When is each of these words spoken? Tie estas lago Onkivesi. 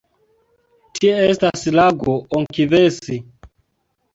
Tie 0.99 1.11
estas 1.33 1.65
lago 1.81 2.15
Onkivesi. 2.39 3.19